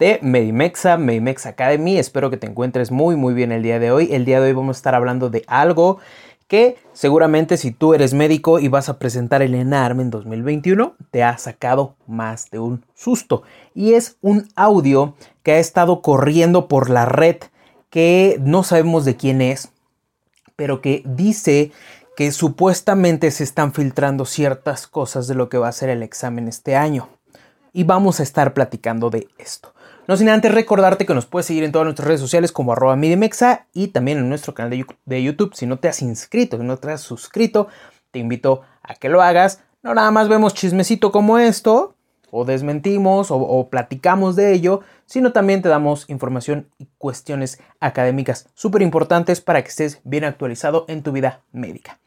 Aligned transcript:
de 0.00 0.18
Medimexa, 0.22 0.96
Medimex 0.96 1.44
Academy. 1.44 1.98
Espero 1.98 2.30
que 2.30 2.38
te 2.38 2.46
encuentres 2.46 2.90
muy 2.90 3.16
muy 3.16 3.34
bien 3.34 3.52
el 3.52 3.62
día 3.62 3.78
de 3.78 3.92
hoy. 3.92 4.08
El 4.10 4.24
día 4.24 4.40
de 4.40 4.48
hoy 4.48 4.52
vamos 4.54 4.76
a 4.76 4.80
estar 4.80 4.94
hablando 4.94 5.28
de 5.28 5.44
algo 5.46 5.98
que 6.48 6.78
seguramente 6.94 7.58
si 7.58 7.70
tú 7.70 7.92
eres 7.92 8.14
médico 8.14 8.58
y 8.58 8.68
vas 8.68 8.88
a 8.88 8.98
presentar 8.98 9.42
el 9.42 9.54
ENARM 9.54 10.00
en 10.00 10.10
2021, 10.10 10.94
te 11.10 11.22
ha 11.22 11.36
sacado 11.36 11.96
más 12.06 12.50
de 12.50 12.58
un 12.58 12.82
susto. 12.94 13.42
Y 13.74 13.92
es 13.92 14.16
un 14.22 14.48
audio 14.56 15.14
que 15.42 15.52
ha 15.52 15.58
estado 15.58 16.00
corriendo 16.00 16.66
por 16.66 16.88
la 16.88 17.04
red 17.04 17.36
que 17.90 18.38
no 18.40 18.62
sabemos 18.62 19.04
de 19.04 19.16
quién 19.16 19.42
es, 19.42 19.70
pero 20.56 20.80
que 20.80 21.02
dice 21.04 21.72
que 22.16 22.32
supuestamente 22.32 23.30
se 23.30 23.44
están 23.44 23.74
filtrando 23.74 24.24
ciertas 24.24 24.86
cosas 24.86 25.26
de 25.26 25.34
lo 25.34 25.50
que 25.50 25.58
va 25.58 25.68
a 25.68 25.72
ser 25.72 25.90
el 25.90 26.02
examen 26.02 26.48
este 26.48 26.74
año. 26.74 27.10
Y 27.74 27.84
vamos 27.84 28.18
a 28.18 28.22
estar 28.22 28.54
platicando 28.54 29.10
de 29.10 29.28
esto. 29.38 29.74
No 30.06 30.16
sin 30.16 30.28
antes 30.28 30.52
recordarte 30.52 31.06
que 31.06 31.14
nos 31.14 31.26
puedes 31.26 31.46
seguir 31.46 31.62
en 31.62 31.72
todas 31.72 31.84
nuestras 31.84 32.08
redes 32.08 32.20
sociales 32.20 32.52
como 32.52 32.72
arroba 32.72 32.96
midimexa 32.96 33.66
y 33.72 33.88
también 33.88 34.18
en 34.18 34.28
nuestro 34.28 34.54
canal 34.54 34.84
de 35.04 35.22
YouTube. 35.22 35.54
Si 35.54 35.66
no 35.66 35.78
te 35.78 35.88
has 35.88 36.02
inscrito, 36.02 36.58
si 36.58 36.64
no 36.64 36.76
te 36.78 36.90
has 36.90 37.00
suscrito, 37.00 37.68
te 38.10 38.18
invito 38.18 38.62
a 38.82 38.94
que 38.94 39.08
lo 39.08 39.22
hagas. 39.22 39.60
No 39.82 39.94
nada 39.94 40.10
más 40.10 40.28
vemos 40.28 40.54
chismecito 40.54 41.12
como 41.12 41.38
esto, 41.38 41.94
o 42.30 42.44
desmentimos, 42.44 43.30
o, 43.30 43.36
o 43.36 43.68
platicamos 43.68 44.36
de 44.36 44.52
ello, 44.52 44.80
sino 45.06 45.32
también 45.32 45.62
te 45.62 45.68
damos 45.68 46.08
información 46.08 46.68
y 46.78 46.88
cuestiones 46.98 47.60
académicas 47.80 48.48
súper 48.54 48.82
importantes 48.82 49.40
para 49.40 49.62
que 49.62 49.68
estés 49.68 50.00
bien 50.04 50.24
actualizado 50.24 50.84
en 50.88 51.02
tu 51.02 51.12
vida 51.12 51.40
médica. 51.52 51.98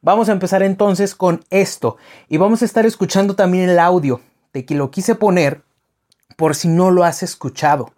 Vamos 0.00 0.28
a 0.28 0.32
empezar 0.32 0.62
entonces 0.62 1.14
con 1.14 1.44
esto 1.50 1.96
y 2.28 2.36
vamos 2.36 2.62
a 2.62 2.64
estar 2.66 2.84
escuchando 2.84 3.34
también 3.36 3.70
el 3.70 3.78
audio 3.78 4.20
de 4.52 4.64
que 4.64 4.74
lo 4.74 4.90
quise 4.90 5.14
poner 5.14 5.62
por 6.36 6.54
si 6.54 6.68
no 6.68 6.90
lo 6.90 7.04
has 7.04 7.22
escuchado. 7.22 7.92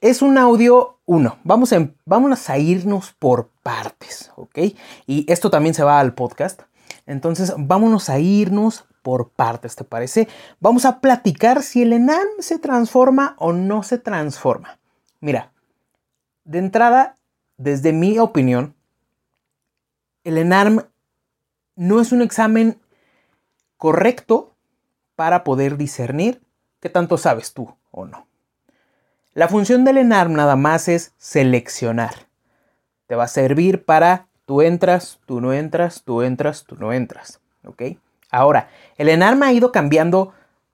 Es 0.00 0.22
un 0.22 0.38
audio 0.38 0.98
1. 1.06 1.38
Vamos 1.44 1.72
a, 1.72 1.90
vamos 2.04 2.48
a 2.50 2.58
irnos 2.58 3.12
por 3.12 3.50
partes, 3.62 4.32
¿ok? 4.36 4.58
Y 5.06 5.30
esto 5.30 5.50
también 5.50 5.74
se 5.74 5.84
va 5.84 6.00
al 6.00 6.14
podcast. 6.14 6.62
Entonces, 7.06 7.52
vámonos 7.56 8.08
a 8.08 8.18
irnos 8.18 8.84
por 9.02 9.30
partes, 9.30 9.76
¿te 9.76 9.84
parece? 9.84 10.28
Vamos 10.60 10.84
a 10.84 11.00
platicar 11.00 11.62
si 11.62 11.82
el 11.82 11.92
ENAM 11.92 12.26
se 12.38 12.58
transforma 12.58 13.34
o 13.38 13.52
no 13.52 13.82
se 13.82 13.98
transforma. 13.98 14.78
Mira, 15.20 15.52
de 16.44 16.58
entrada, 16.58 17.16
desde 17.56 17.92
mi 17.92 18.18
opinión, 18.18 18.74
el 20.24 20.38
ENARM 20.38 20.84
no 21.76 22.00
es 22.00 22.12
un 22.12 22.22
examen 22.22 22.80
correcto 23.76 24.54
para 25.16 25.44
poder 25.44 25.76
discernir 25.76 26.42
qué 26.80 26.88
tanto 26.88 27.18
sabes 27.18 27.52
tú 27.52 27.74
o 27.90 28.06
no. 28.06 28.26
La 29.34 29.48
función 29.48 29.84
del 29.84 29.98
ENARM 29.98 30.32
nada 30.32 30.56
más 30.56 30.88
es 30.88 31.12
seleccionar. 31.16 32.26
Te 33.06 33.14
va 33.14 33.24
a 33.24 33.28
servir 33.28 33.84
para 33.84 34.26
tú 34.44 34.62
entras, 34.62 35.20
tú 35.26 35.40
no 35.40 35.52
entras, 35.52 36.02
tú 36.04 36.22
entras, 36.22 36.64
tú 36.64 36.76
no 36.76 36.92
entras. 36.92 37.40
¿Ok? 37.64 37.82
Ahora, 38.30 38.68
el 38.96 39.08
ENARM 39.08 39.42
ha 39.42 39.52
ido 39.52 39.70
cambiando, 39.70 40.32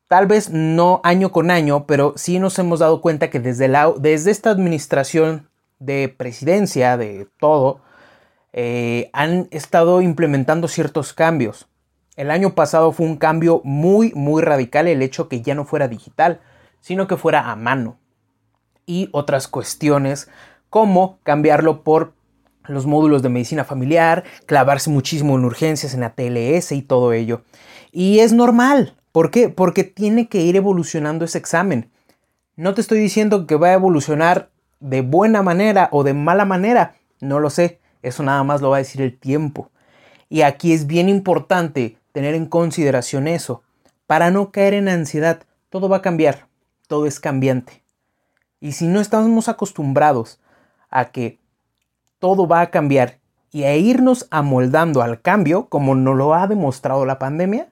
tal 0.08 0.26
vez 0.26 0.50
no 0.50 1.00
año 1.04 1.32
con 1.32 1.50
año, 1.50 1.86
pero 1.86 2.14
sí 2.16 2.38
nos 2.38 2.58
hemos 2.58 2.80
dado 2.80 3.00
cuenta 3.00 3.28
que 3.28 3.40
desde, 3.40 3.68
la, 3.68 3.92
desde 3.98 4.30
esta 4.30 4.50
administración 4.50 5.48
de 5.78 6.08
presidencia, 6.08 6.96
de 6.96 7.28
todo, 7.38 7.80
eh, 8.52 9.10
han 9.12 9.48
estado 9.50 10.00
implementando 10.00 10.68
ciertos 10.68 11.12
cambios. 11.12 11.68
El 12.16 12.30
año 12.30 12.54
pasado 12.54 12.92
fue 12.92 13.06
un 13.06 13.16
cambio 13.16 13.60
muy, 13.62 14.12
muy 14.14 14.42
radical 14.42 14.88
el 14.88 15.02
hecho 15.02 15.28
que 15.28 15.42
ya 15.42 15.54
no 15.54 15.66
fuera 15.66 15.86
digital, 15.86 16.40
sino 16.80 17.06
que 17.06 17.18
fuera 17.18 17.50
a 17.50 17.56
mano. 17.56 17.98
Y 18.86 19.10
otras 19.12 19.48
cuestiones 19.48 20.30
como 20.70 21.18
cambiarlo 21.22 21.82
por 21.82 22.14
los 22.64 22.86
módulos 22.86 23.22
de 23.22 23.28
medicina 23.28 23.64
familiar, 23.64 24.24
clavarse 24.46 24.90
muchísimo 24.90 25.36
en 25.36 25.44
urgencias, 25.44 25.94
en 25.94 26.04
ATLS 26.04 26.72
y 26.72 26.82
todo 26.82 27.12
ello. 27.12 27.42
Y 27.92 28.20
es 28.20 28.32
normal. 28.32 28.94
¿Por 29.12 29.30
qué? 29.30 29.48
Porque 29.48 29.84
tiene 29.84 30.28
que 30.28 30.40
ir 30.40 30.56
evolucionando 30.56 31.24
ese 31.24 31.38
examen. 31.38 31.90
No 32.56 32.74
te 32.74 32.80
estoy 32.80 32.98
diciendo 32.98 33.46
que 33.46 33.56
va 33.56 33.68
a 33.68 33.74
evolucionar 33.74 34.48
de 34.80 35.02
buena 35.02 35.42
manera 35.42 35.88
o 35.92 36.02
de 36.02 36.14
mala 36.14 36.46
manera. 36.46 36.94
No 37.20 37.40
lo 37.40 37.50
sé. 37.50 37.78
Eso 38.02 38.22
nada 38.22 38.42
más 38.42 38.62
lo 38.62 38.70
va 38.70 38.76
a 38.76 38.78
decir 38.78 39.02
el 39.02 39.18
tiempo. 39.18 39.70
Y 40.28 40.42
aquí 40.42 40.72
es 40.72 40.86
bien 40.86 41.08
importante 41.08 41.98
tener 42.16 42.34
en 42.34 42.46
consideración 42.46 43.28
eso. 43.28 43.62
Para 44.06 44.30
no 44.30 44.50
caer 44.50 44.72
en 44.72 44.88
ansiedad, 44.88 45.42
todo 45.68 45.90
va 45.90 45.98
a 45.98 46.02
cambiar. 46.02 46.46
Todo 46.88 47.04
es 47.04 47.20
cambiante. 47.20 47.82
Y 48.58 48.72
si 48.72 48.86
no 48.86 49.02
estamos 49.02 49.50
acostumbrados 49.50 50.40
a 50.88 51.10
que 51.10 51.38
todo 52.18 52.48
va 52.48 52.62
a 52.62 52.70
cambiar 52.70 53.18
y 53.52 53.64
a 53.64 53.76
irnos 53.76 54.28
amoldando 54.30 55.02
al 55.02 55.20
cambio, 55.20 55.68
como 55.68 55.94
nos 55.94 56.16
lo 56.16 56.32
ha 56.32 56.46
demostrado 56.46 57.04
la 57.04 57.18
pandemia, 57.18 57.68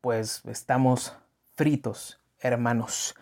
pues 0.00 0.42
estamos 0.46 1.14
fritos 1.54 2.18
hermanos. 2.40 3.14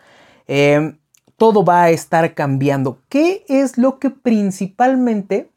Em, 0.47 0.97
todo 1.37 1.63
va 1.63 1.83
a 1.83 1.89
estar 1.91 2.33
cambiando. 2.33 2.97
¿Qué 3.09 3.45
es 3.47 3.77
lo 3.77 3.99
que 3.99 4.09
principalmente 4.09 5.51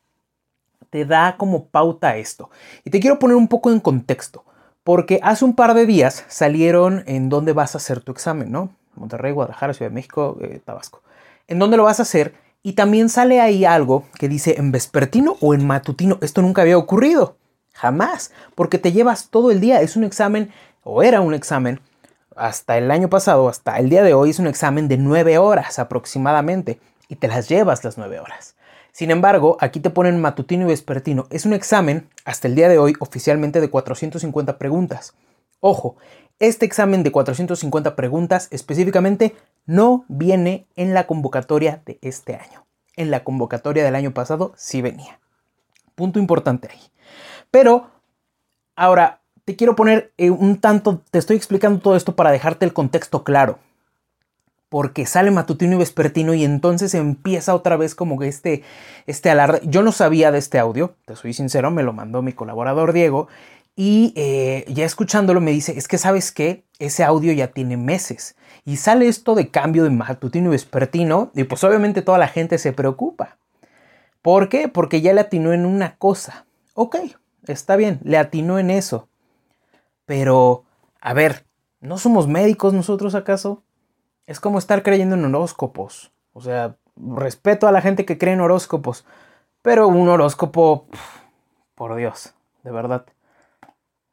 te 0.91 1.07
da 1.07 1.39
como 1.39 1.69
pauta 1.69 2.19
esto? 2.19 2.51
Y 2.85 2.91
te 2.91 3.01
quiero 3.01 3.19
poner 3.19 3.39
un 3.39 3.49
poco 3.49 3.71
en 3.71 3.81
contexto, 3.81 4.45
porque 4.89 5.21
hace 5.23 5.45
un 5.45 5.55
par 5.55 5.75
de 5.75 5.85
días 5.85 6.25
salieron 6.29 7.05
en 7.07 7.29
dónde 7.29 7.53
vas 7.53 7.75
a 7.75 7.77
hacer 7.77 8.01
tu 8.01 8.11
examen, 8.11 8.51
¿no? 8.51 8.71
Monterrey, 8.95 9.33
Guadalajara, 9.33 9.75
Ciudad 9.75 9.91
de 9.91 9.95
México, 9.95 10.39
eh, 10.41 10.63
Tabasco. 10.65 11.03
¿En 11.47 11.59
dónde 11.59 11.77
lo 11.77 11.85
vas 11.85 11.99
a 11.99 12.05
hacer? 12.05 12.33
Y 12.63 12.73
también 12.73 13.11
sale 13.11 13.39
ahí 13.39 13.67
algo 13.67 14.05
que 14.19 14.31
dice 14.31 14.55
en 14.57 14.73
vespertino 14.73 15.37
o 15.43 15.53
en 15.53 15.67
matutino. 15.67 16.17
Esto 16.23 16.41
nunca 16.41 16.63
había 16.63 16.79
ocurrido. 16.79 17.37
Jamás. 17.75 18.33
Porque 18.55 18.79
te 18.79 18.93
llevas 18.93 19.29
todo 19.29 19.51
el 19.51 19.61
día. 19.61 19.83
Es 19.83 19.95
un 19.95 20.05
examen, 20.05 20.51
o 20.83 21.03
era 21.03 21.21
un 21.21 21.35
examen, 21.35 21.81
hasta 22.35 22.79
el 22.79 22.91
año 22.91 23.11
pasado, 23.11 23.51
hasta 23.51 23.79
el 23.79 23.91
día 23.91 24.03
de 24.03 24.15
hoy, 24.15 24.31
es 24.31 24.39
un 24.39 24.47
examen 24.47 24.89
de 24.89 24.97
nueve 24.97 25.37
horas 25.37 25.79
aproximadamente. 25.79 26.81
Y 27.11 27.17
te 27.17 27.29
las 27.29 27.51
llevas 27.51 27.85
las 27.85 27.99
nueve 27.99 28.21
horas. 28.21 28.55
Sin 28.99 29.13
embargo, 29.13 29.57
aquí 29.61 29.79
te 29.79 29.91
ponen 29.91 30.21
matutino 30.21 30.65
y 30.65 30.71
vespertino. 30.71 31.29
Es 31.31 31.47
un 31.47 31.53
examen, 31.53 32.09
hasta 32.25 32.49
el 32.49 32.57
día 32.57 32.69
de 32.69 32.81
hoy, 32.81 32.95
oficialmente 32.99 33.61
de 33.61 33.71
450 33.71 34.59
preguntas. 34.59 35.15
Ojo, 35.61 35.95
este 36.41 36.67
examen 36.67 37.05
de 37.05 37.13
450 37.13 37.95
preguntas 37.95 38.49
específicamente 38.51 39.37
no 39.67 40.05
viene 40.09 40.67
en 40.75 40.95
la 40.95 41.07
convocatoria 41.07 41.81
de 41.87 42.01
este 42.03 42.35
año. 42.35 42.67
En 42.97 43.13
la 43.13 43.23
convocatoria 43.23 43.85
del 43.85 43.95
año 43.95 44.13
pasado 44.13 44.53
sí 44.57 44.83
venía. 44.83 45.21
Punto 45.95 46.19
importante 46.19 46.69
ahí. 46.69 46.81
Pero 47.53 47.93
ahora 48.75 49.21
te 49.45 49.55
quiero 49.55 49.77
poner 49.77 50.13
eh, 50.19 50.31
un 50.31 50.61
tanto, 50.61 51.03
te 51.13 51.21
estoy 51.21 51.37
explicando 51.37 51.79
todo 51.79 51.95
esto 51.95 52.17
para 52.17 52.33
dejarte 52.33 52.67
el 52.67 52.73
contexto 52.73 53.23
claro. 53.23 53.61
Porque 54.69 55.07
sale 55.07 55.31
matutino 55.31 55.75
y 55.75 55.79
vespertino 55.79 56.35
y 56.35 56.45
entonces 56.45 56.95
empieza 56.95 57.55
otra 57.55 57.77
vez 57.77 57.95
como 57.95 58.19
que 58.19 58.29
este, 58.29 58.63
este 59.07 59.31
alarde. 59.31 59.61
Yo 59.65 59.83
no 59.83 59.93
sabía 59.93 60.31
de 60.31 60.39
este 60.39 60.59
audio, 60.59 60.95
te 61.07 61.17
soy 61.17 61.33
sincero, 61.33 61.71
me 61.71 61.83
lo 61.83 61.93
mandó 61.93 62.21
mi 62.21 62.33
colaborador 62.33 62.93
Diego 62.93 63.29
y 63.81 64.13
eh, 64.17 64.65
ya 64.67 64.85
escuchándolo 64.85 65.41
me 65.41 65.53
dice, 65.53 65.79
es 65.79 65.87
que 65.87 65.99
sabes 65.99 66.33
que 66.33 66.65
ese 66.81 67.05
audio 67.05 67.33
ya 67.33 67.53
tiene 67.53 67.77
meses. 67.77 68.35
Y 68.65 68.77
sale 68.77 69.07
esto 69.07 69.37
de 69.37 69.51
cambio 69.53 69.85
de 69.85 69.91
matutino 69.91 70.49
y 70.49 70.51
vespertino. 70.51 71.31
Y 71.33 71.45
pues 71.45 71.63
obviamente 71.63 72.03
toda 72.03 72.19
la 72.19 72.27
gente 72.27 72.59
se 72.59 72.73
preocupa. 72.73 73.39
¿Por 74.21 74.49
qué? 74.49 74.67
Porque 74.67 75.01
ya 75.01 75.13
le 75.13 75.21
atinó 75.21 75.53
en 75.53 75.65
una 75.65 75.95
cosa. 75.95 76.45
Ok, 76.75 76.97
está 77.47 77.77
bien, 77.77 78.01
le 78.03 78.19
atinó 78.19 78.59
en 78.59 78.71
eso. 78.71 79.09
Pero, 80.07 80.65
a 81.01 81.15
ver, 81.15 81.47
¿no 81.81 81.99
somos 81.99 82.27
médicos 82.27 82.75
nosotros 82.75 83.15
acaso? 83.15 83.63
Es 84.29 84.41
como 84.41 84.59
estar 84.59 84.83
creyendo 84.83 85.15
en 85.15 85.25
horóscopos. 85.25 86.13
O 86.35 86.43
sea, 86.43 86.77
respeto 86.97 87.67
a 87.67 87.73
la 87.73 87.81
gente 87.81 88.05
que 88.05 88.19
cree 88.19 88.35
en 88.35 88.43
horóscopos. 88.43 89.07
Pero 89.63 89.89
un 89.89 90.07
horóscopo, 90.07 90.87
por 91.75 91.97
Dios, 91.97 92.35
de 92.63 92.71
verdad. 92.71 93.07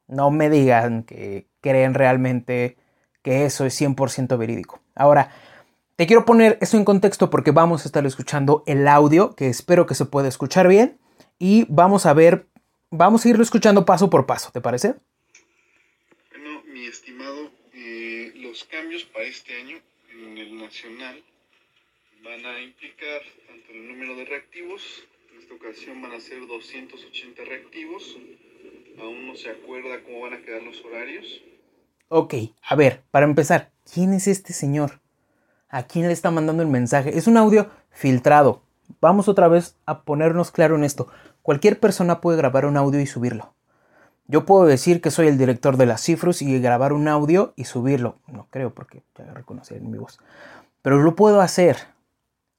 No 0.08 0.30
me 0.30 0.48
digan 0.48 1.02
que 1.02 1.48
creen 1.60 1.92
realmente 1.92 2.78
que 3.20 3.44
eso 3.44 3.66
es 3.66 3.78
100% 3.78 4.38
verídico. 4.38 4.80
Ahora, 4.94 5.32
te 5.96 6.06
quiero 6.06 6.24
poner 6.24 6.56
eso 6.62 6.78
en 6.78 6.86
contexto 6.86 7.28
porque 7.28 7.50
vamos 7.50 7.84
a 7.84 7.88
estar 7.88 8.06
escuchando 8.06 8.64
el 8.66 8.88
audio, 8.88 9.34
que 9.34 9.48
espero 9.48 9.84
que 9.84 9.94
se 9.94 10.06
pueda 10.06 10.28
escuchar 10.28 10.66
bien, 10.66 10.98
y 11.38 11.66
vamos 11.68 12.06
a 12.06 12.14
ver, 12.14 12.46
vamos 12.90 13.26
a 13.26 13.28
irlo 13.28 13.42
escuchando 13.42 13.84
paso 13.84 14.08
por 14.08 14.24
paso, 14.24 14.50
¿te 14.50 14.62
parece? 14.62 14.94
Bueno, 16.30 16.62
mi 16.72 16.86
estimado, 16.86 17.50
eh, 17.74 18.32
los 18.36 18.64
cambios 18.64 19.04
para 19.04 19.26
este 19.26 19.54
año 19.60 19.76
en 20.22 20.38
el 20.38 20.56
nacional 20.58 21.22
van 22.22 22.44
a 22.46 22.60
implicar 22.60 23.22
tanto 23.46 23.72
el 23.72 23.88
número 23.88 24.16
de 24.16 24.24
reactivos, 24.24 25.06
en 25.32 25.38
esta 25.40 25.54
ocasión 25.54 26.02
van 26.02 26.12
a 26.12 26.20
ser 26.20 26.46
280 26.46 27.44
reactivos, 27.44 28.16
Aún 28.98 29.26
no 29.26 29.36
se 29.36 29.50
acuerda 29.50 30.02
cómo 30.04 30.20
van 30.20 30.34
a 30.34 30.42
quedar 30.42 30.62
los 30.62 30.82
horarios. 30.84 31.26
Ok, 32.08 32.34
a 32.62 32.76
ver, 32.76 33.02
para 33.10 33.26
empezar, 33.26 33.70
¿quién 33.92 34.14
es 34.14 34.26
este 34.26 34.52
señor? 34.54 35.00
¿A 35.68 35.86
quién 35.86 36.06
le 36.06 36.12
está 36.12 36.30
mandando 36.30 36.62
el 36.62 36.68
mensaje? 36.68 37.18
Es 37.18 37.26
un 37.26 37.36
audio 37.36 37.68
filtrado. 37.90 38.62
Vamos 39.00 39.28
otra 39.28 39.48
vez 39.48 39.76
a 39.84 40.02
ponernos 40.02 40.50
claro 40.50 40.76
en 40.76 40.84
esto. 40.84 41.08
Cualquier 41.42 41.78
persona 41.78 42.20
puede 42.20 42.38
grabar 42.38 42.64
un 42.64 42.78
audio 42.78 43.00
y 43.00 43.06
subirlo. 43.06 43.55
Yo 44.28 44.44
puedo 44.44 44.66
decir 44.66 45.00
que 45.00 45.12
soy 45.12 45.28
el 45.28 45.38
director 45.38 45.76
de 45.76 45.86
las 45.86 46.02
cifras 46.02 46.42
y 46.42 46.58
grabar 46.58 46.92
un 46.92 47.06
audio 47.06 47.54
y 47.56 47.64
subirlo. 47.64 48.18
No 48.26 48.48
creo 48.50 48.74
porque 48.74 49.02
ya 49.16 49.32
reconocí 49.32 49.74
en 49.74 49.90
mi 49.90 49.98
voz. 49.98 50.18
Pero 50.82 51.00
lo 51.00 51.14
puedo 51.14 51.40
hacer. 51.40 51.76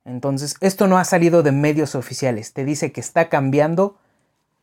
Entonces, 0.06 0.56
esto 0.62 0.88
no 0.88 0.98
ha 0.98 1.04
salido 1.04 1.44
de 1.44 1.52
medios 1.52 1.94
oficiales. 1.96 2.54
Te 2.54 2.64
dice 2.64 2.94
que 2.94 3.02
está 3.02 3.28
cambiando 3.28 4.00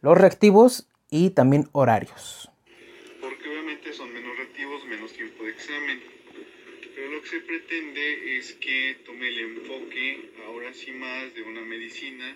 los 0.01 0.17
reactivos 0.17 0.89
y 1.11 1.31
también 1.31 1.69
horarios. 1.73 2.51
Porque 3.21 3.51
obviamente 3.51 3.93
son 3.93 4.11
menos 4.11 4.37
reactivos, 4.39 4.87
menos 4.87 5.13
tiempo 5.13 5.45
de 5.45 5.51
examen. 5.51 6.01
Pero 6.95 7.13
lo 7.13 7.21
que 7.21 7.29
se 7.29 7.41
pretende 7.41 8.39
es 8.39 8.55
que 8.55 8.97
tome 9.05 9.29
el 9.29 9.39
enfoque 9.41 10.33
ahora 10.47 10.73
sí 10.73 10.91
más 10.93 11.35
de 11.35 11.43
una 11.43 11.61
medicina 11.61 12.35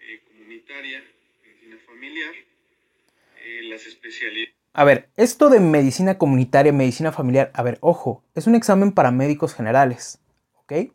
eh, 0.00 0.20
comunitaria, 0.28 1.02
medicina 1.42 1.78
familiar, 1.86 2.34
A 4.72 4.84
ver, 4.84 5.08
esto 5.16 5.50
de 5.50 5.60
medicina 5.60 6.18
comunitaria, 6.18 6.72
medicina 6.72 7.12
familiar, 7.12 7.50
a 7.54 7.62
ver, 7.62 7.78
ojo, 7.80 8.24
es 8.34 8.46
un 8.46 8.56
examen 8.56 8.90
para 8.90 9.12
médicos 9.12 9.54
generales, 9.54 10.18
¿ok? 10.56 10.90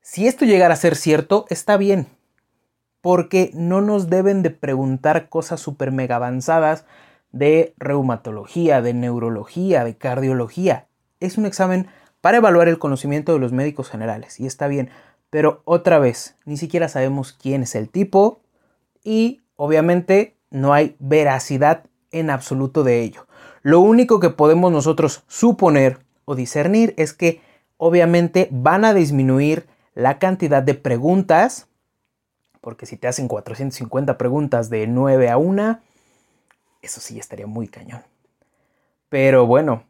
Si 0.00 0.26
esto 0.26 0.44
llegara 0.44 0.74
a 0.74 0.76
ser 0.78 0.94
cierto, 0.94 1.44
está 1.50 1.76
bien, 1.76 2.06
porque 3.00 3.50
no 3.52 3.80
nos 3.80 4.08
deben 4.08 4.42
de 4.42 4.50
preguntar 4.50 5.28
cosas 5.28 5.60
súper 5.60 5.92
mega 5.92 6.16
avanzadas 6.16 6.86
de 7.32 7.74
reumatología, 7.78 8.80
de 8.80 8.94
neurología, 8.94 9.84
de 9.84 9.96
cardiología. 9.98 10.86
Es 11.20 11.36
un 11.36 11.46
examen 11.46 11.88
para 12.20 12.38
evaluar 12.38 12.68
el 12.68 12.78
conocimiento 12.78 13.32
de 13.32 13.40
los 13.40 13.52
médicos 13.52 13.90
generales 13.90 14.40
y 14.40 14.46
está 14.46 14.68
bien, 14.68 14.90
pero 15.30 15.62
otra 15.64 15.98
vez, 15.98 16.36
ni 16.44 16.56
siquiera 16.56 16.88
sabemos 16.88 17.32
quién 17.32 17.64
es 17.64 17.74
el 17.74 17.90
tipo 17.90 18.40
y 19.04 19.42
obviamente 19.56 20.37
no 20.50 20.72
hay 20.72 20.96
veracidad 20.98 21.84
en 22.10 22.30
absoluto 22.30 22.84
de 22.84 23.02
ello. 23.02 23.26
Lo 23.62 23.80
único 23.80 24.20
que 24.20 24.30
podemos 24.30 24.72
nosotros 24.72 25.24
suponer 25.26 25.98
o 26.24 26.34
discernir 26.34 26.94
es 26.96 27.12
que 27.12 27.40
obviamente 27.76 28.48
van 28.50 28.84
a 28.84 28.94
disminuir 28.94 29.66
la 29.94 30.18
cantidad 30.18 30.62
de 30.62 30.74
preguntas 30.74 31.68
porque 32.60 32.86
si 32.86 32.96
te 32.96 33.08
hacen 33.08 33.28
450 33.28 34.18
preguntas 34.18 34.70
de 34.70 34.86
9 34.86 35.30
a 35.30 35.38
1, 35.38 35.80
eso 36.82 37.00
sí 37.00 37.18
estaría 37.18 37.46
muy 37.46 37.68
cañón. 37.68 38.02
Pero 39.08 39.46
bueno, 39.46 39.84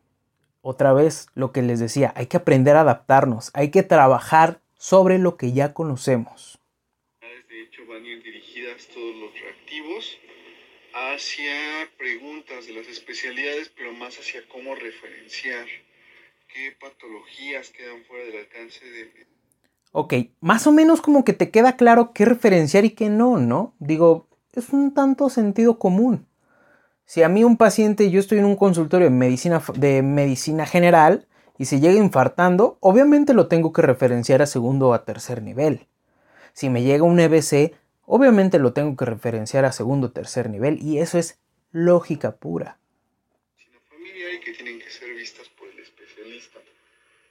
otra 0.61 0.93
vez 0.93 1.27
lo 1.35 1.51
que 1.53 1.63
les 1.63 1.81
decía, 1.81 2.13
hay 2.15 2.27
que 2.27 2.37
aprender 2.37 2.77
a 2.77 2.83
adaptarnos, 2.83 3.51
hay 3.55 3.71
que 3.71 3.83
trabajar 3.83 4.61
sobre 4.77 5.19
lo 5.19 5.37
que 5.37 5.53
ya 5.53 5.75
conocemos. 5.75 6.61
De 7.21 7.63
hecho, 7.63 7.83
van 7.89 8.05
a 8.05 8.07
ir 8.07 8.23
dirigidas 8.23 8.87
todos 8.95 9.17
los 9.17 9.33
reactivos 9.33 10.19
hacia 10.95 11.53
preguntas 11.97 12.67
de 12.67 12.73
las 12.75 12.87
especialidades, 12.89 13.71
pero 13.77 13.93
más 13.93 14.19
hacia 14.19 14.47
cómo 14.49 14.75
referenciar 14.75 15.67
qué 16.53 16.77
patologías 16.81 17.71
quedan 17.71 18.05
fuera 18.05 18.25
del 18.25 18.39
alcance 18.39 18.85
de 18.85 19.27
Ok, 19.93 20.15
más 20.41 20.67
o 20.67 20.73
menos 20.73 21.01
como 21.01 21.25
que 21.25 21.33
te 21.33 21.51
queda 21.51 21.77
claro 21.77 22.13
qué 22.13 22.25
referenciar 22.25 22.85
y 22.85 22.91
qué 22.91 23.09
no, 23.09 23.39
¿no? 23.39 23.75
Digo, 23.79 24.29
es 24.53 24.71
un 24.71 24.93
tanto 24.93 25.31
sentido 25.31 25.79
común. 25.79 26.27
Si 27.05 27.23
a 27.23 27.29
mí 27.29 27.43
un 27.43 27.57
paciente, 27.57 28.11
yo 28.11 28.21
estoy 28.21 28.39
en 28.39 28.45
un 28.45 28.57
consultorio 28.57 29.07
de 29.07 29.15
medicina, 29.15 29.63
de 29.75 30.03
medicina 30.03 30.67
general 30.67 31.27
y 31.57 31.65
se 31.65 31.81
llega 31.81 31.99
infartando, 31.99 32.77
obviamente 32.81 33.33
lo 33.33 33.49
tengo 33.49 33.73
que 33.73 33.83
referenciar 33.83 34.43
a 34.43 34.47
segundo 34.47 34.89
o 34.89 34.93
a 34.93 35.05
tercer 35.05 35.43
nivel. 35.43 35.89
Si 36.53 36.69
me 36.69 36.83
llega 36.83 37.05
un 37.05 37.19
EBC, 37.19 37.75
obviamente 38.09 38.59
lo 38.59 38.73
tengo 38.73 38.97
que 38.97 39.05
referenciar 39.05 39.65
a 39.65 39.73
segundo 39.73 40.09
o 40.09 40.11
tercer 40.11 40.49
nivel 40.49 40.79
y 40.83 40.99
eso 40.99 41.19
es 41.19 41.39
lógica 41.71 42.37
pura. 42.37 42.79
familia 43.91 44.33
y 44.33 44.41
que 44.41 44.53
tienen 44.55 44.79
que 44.81 44.91
ser 44.91 45.15
vistas 45.15 45.49
por 45.51 45.69
el 45.69 45.79
especialista 45.79 46.59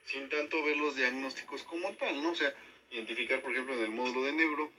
sin 0.05 0.29
tanto 0.29 0.63
ver 0.63 0.77
los 0.77 0.95
diagnósticos 0.95 1.63
como 1.63 1.91
tal, 1.95 2.21
¿no? 2.23 2.31
O 2.31 2.35
sea, 2.35 2.53
identificar, 2.91 3.41
por 3.41 3.51
ejemplo, 3.51 3.73
en 3.73 3.81
el 3.81 3.91
módulo 3.91 4.23
de 4.23 4.31
neuro, 4.31 4.71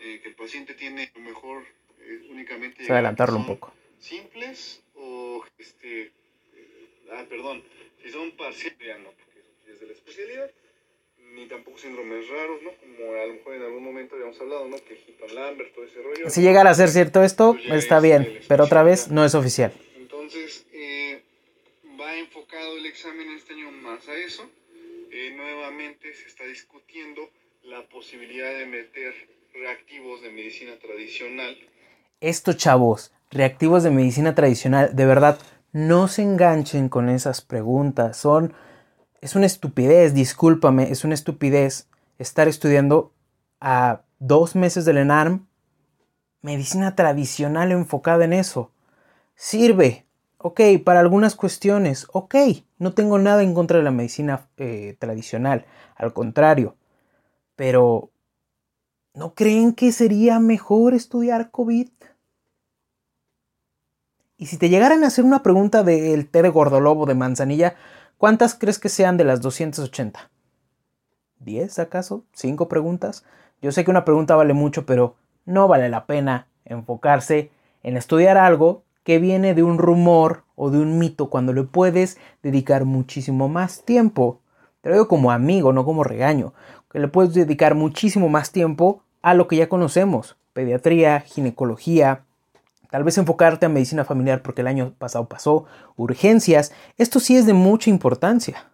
eh, 0.00 0.20
que 0.20 0.30
el 0.30 0.34
paciente 0.34 0.74
tiene 0.74 1.12
mejor 1.16 1.64
eh, 2.00 2.26
únicamente... 2.30 2.90
adelantarlo 2.90 3.36
un 3.36 3.46
poco. 3.46 3.72
Simples 4.00 4.82
o, 4.96 5.44
este, 5.58 6.06
eh, 6.06 6.88
ah, 7.12 7.24
perdón, 7.28 7.62
si 8.02 8.10
son 8.10 8.32
parciales, 8.32 8.98
no, 9.00 9.10
porque 9.12 9.72
es 9.72 9.80
de 9.80 9.86
la 9.86 9.92
especialidad, 9.92 10.50
ni 11.34 11.46
tampoco 11.46 11.78
síndromes 11.78 12.28
raros, 12.28 12.62
¿no? 12.62 12.70
Como 12.72 13.12
a 13.12 13.26
lo 13.26 13.34
mejor 13.34 13.54
en 13.54 13.62
algún 13.62 13.84
momento 13.84 14.14
habíamos 14.14 14.40
hablado, 14.40 14.68
¿no? 14.68 14.76
Que 14.76 14.98
Lambert, 15.34 15.74
todo 15.74 15.84
ese 15.84 16.02
rollo. 16.02 16.30
Si 16.30 16.42
llegara 16.42 16.70
a 16.70 16.74
ser 16.74 16.88
cierto 16.88 17.22
esto, 17.22 17.56
pues 17.68 17.84
está 17.84 18.00
bien, 18.00 18.40
pero 18.48 18.64
otra 18.64 18.82
vez 18.82 19.08
no 19.10 19.24
es 19.24 19.34
oficial. 19.34 19.72
Entonces, 19.96 20.66
va 22.00 22.16
enfocado 22.16 22.76
el 22.76 22.86
examen 22.86 23.30
este 23.36 23.54
año 23.54 23.70
más 23.70 24.08
a 24.08 24.14
eso 24.14 24.48
eh, 25.14 25.30
nuevamente 25.36 26.14
se 26.14 26.26
está 26.26 26.44
discutiendo 26.44 27.20
la 27.64 27.86
posibilidad 27.88 28.50
de 28.58 28.64
meter 28.64 29.12
reactivos 29.52 30.22
de 30.22 30.30
medicina 30.30 30.72
tradicional. 30.80 31.54
Estos 32.22 32.56
chavos, 32.56 33.12
reactivos 33.30 33.82
de 33.82 33.90
medicina 33.90 34.34
tradicional, 34.34 34.96
de 34.96 35.04
verdad, 35.04 35.38
no 35.72 36.08
se 36.08 36.22
enganchen 36.22 36.88
con 36.88 37.10
esas 37.10 37.42
preguntas. 37.42 38.16
Son. 38.16 38.54
Es 39.22 39.36
una 39.36 39.46
estupidez, 39.46 40.12
discúlpame, 40.12 40.90
es 40.90 41.04
una 41.04 41.14
estupidez 41.14 41.88
estar 42.18 42.48
estudiando 42.48 43.12
a 43.60 44.02
dos 44.18 44.56
meses 44.56 44.84
del 44.84 44.98
ENARM 44.98 45.46
medicina 46.42 46.96
tradicional 46.96 47.70
enfocada 47.72 48.24
en 48.24 48.32
eso. 48.32 48.72
Sirve, 49.36 50.06
ok, 50.38 50.60
para 50.84 51.00
algunas 51.00 51.36
cuestiones, 51.36 52.06
ok, 52.12 52.34
no 52.78 52.92
tengo 52.92 53.18
nada 53.18 53.42
en 53.44 53.54
contra 53.54 53.78
de 53.78 53.84
la 53.84 53.92
medicina 53.92 54.48
eh, 54.56 54.96
tradicional, 54.98 55.66
al 55.94 56.12
contrario, 56.12 56.76
pero 57.54 58.10
¿no 59.14 59.34
creen 59.34 59.72
que 59.72 59.92
sería 59.92 60.40
mejor 60.40 60.94
estudiar 60.94 61.50
COVID? 61.52 61.88
Y 64.36 64.46
si 64.46 64.56
te 64.56 64.68
llegaran 64.68 65.04
a 65.04 65.06
hacer 65.06 65.24
una 65.24 65.44
pregunta 65.44 65.84
del 65.84 66.28
té 66.28 66.42
de 66.42 66.48
gordolobo 66.48 67.06
de 67.06 67.14
manzanilla, 67.14 67.76
¿cuántas 68.22 68.54
crees 68.54 68.78
que 68.78 68.88
sean 68.88 69.16
de 69.16 69.24
las 69.24 69.40
280? 69.40 70.30
¿10 71.44 71.78
acaso? 71.80 72.22
¿5 72.36 72.68
preguntas? 72.68 73.24
Yo 73.60 73.72
sé 73.72 73.84
que 73.84 73.90
una 73.90 74.04
pregunta 74.04 74.36
vale 74.36 74.52
mucho, 74.52 74.86
pero 74.86 75.16
no 75.44 75.66
vale 75.66 75.88
la 75.88 76.06
pena 76.06 76.46
enfocarse 76.64 77.50
en 77.82 77.96
estudiar 77.96 78.38
algo 78.38 78.84
que 79.02 79.18
viene 79.18 79.54
de 79.54 79.64
un 79.64 79.76
rumor 79.76 80.44
o 80.54 80.70
de 80.70 80.78
un 80.78 81.00
mito 81.00 81.30
cuando 81.30 81.52
le 81.52 81.64
puedes 81.64 82.16
dedicar 82.44 82.84
muchísimo 82.84 83.48
más 83.48 83.82
tiempo. 83.82 84.38
Te 84.82 84.90
lo 84.90 84.94
digo 84.94 85.08
como 85.08 85.32
amigo, 85.32 85.72
no 85.72 85.84
como 85.84 86.04
regaño, 86.04 86.54
que 86.92 87.00
le 87.00 87.08
puedes 87.08 87.34
dedicar 87.34 87.74
muchísimo 87.74 88.28
más 88.28 88.52
tiempo 88.52 89.02
a 89.20 89.34
lo 89.34 89.48
que 89.48 89.56
ya 89.56 89.68
conocemos, 89.68 90.36
pediatría, 90.52 91.22
ginecología, 91.22 92.22
tal 92.92 93.04
vez 93.04 93.16
enfocarte 93.16 93.64
a 93.64 93.70
medicina 93.70 94.04
familiar 94.04 94.42
porque 94.42 94.60
el 94.60 94.66
año 94.66 94.94
pasado 94.98 95.26
pasó, 95.26 95.66
urgencias, 95.96 96.74
esto 96.98 97.20
sí 97.20 97.34
es 97.34 97.46
de 97.46 97.54
mucha 97.54 97.88
importancia. 97.88 98.70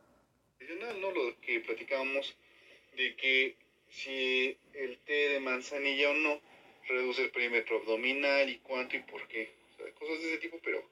¿no? 0.58 1.12
Lo 1.12 1.40
que 1.40 1.60
platicábamos 1.60 2.36
de 2.96 3.14
que 3.14 3.56
si 3.88 4.58
el 4.74 4.98
té 5.06 5.28
de 5.34 5.40
manzanilla 5.40 6.10
o 6.10 6.14
no 6.14 6.40
reduce 6.88 7.22
el 7.22 7.30
perímetro 7.30 7.78
abdominal 7.78 8.50
y 8.50 8.58
cuánto 8.58 8.96
y 8.96 9.02
por 9.02 9.28
qué, 9.28 9.54
o 9.72 9.76
sea, 9.76 9.86
cosas 9.94 10.18
de 10.18 10.32
ese 10.32 10.38
tipo, 10.38 10.56
pero 10.64 10.82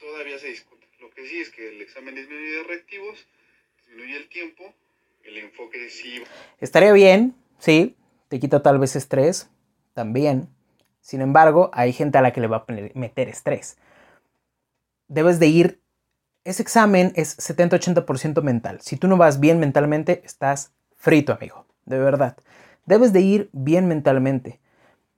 todavía 0.00 0.38
se 0.38 0.48
discute. 0.48 0.86
Lo 1.00 1.10
que 1.10 1.26
sí 1.28 1.42
es 1.42 1.50
que 1.50 1.68
el 1.68 1.82
examen 1.82 2.14
disminuye 2.14 2.62
reactivos, 2.62 3.26
disminuye 3.84 4.16
el 4.16 4.28
tiempo, 4.30 4.72
el 5.24 5.36
enfoque 5.36 5.90
sí. 5.90 6.22
Estaría 6.58 6.94
bien, 6.94 7.34
sí, 7.58 7.96
te 8.28 8.40
quita 8.40 8.62
tal 8.62 8.78
vez 8.78 8.96
estrés, 8.96 9.50
también, 9.92 10.48
sin 11.06 11.20
embargo, 11.20 11.70
hay 11.72 11.92
gente 11.92 12.18
a 12.18 12.20
la 12.20 12.32
que 12.32 12.40
le 12.40 12.48
va 12.48 12.64
a 12.66 12.72
meter 12.94 13.28
estrés. 13.28 13.76
Debes 15.06 15.38
de 15.38 15.46
ir, 15.46 15.80
ese 16.42 16.62
examen 16.62 17.12
es 17.14 17.38
70-80% 17.38 18.42
mental. 18.42 18.80
Si 18.80 18.96
tú 18.96 19.06
no 19.06 19.16
vas 19.16 19.38
bien 19.38 19.60
mentalmente, 19.60 20.20
estás 20.24 20.72
frito, 20.96 21.32
amigo, 21.32 21.64
de 21.84 22.00
verdad. 22.00 22.36
Debes 22.86 23.12
de 23.12 23.20
ir 23.20 23.50
bien 23.52 23.86
mentalmente. 23.86 24.58